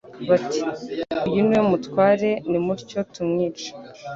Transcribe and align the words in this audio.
bati: 0.29 0.61
«Uyu 1.27 1.41
ni 1.47 1.55
we 1.59 1.63
mutware, 1.71 2.29
nimutyo 2.49 2.99
tumwice, 3.13 3.69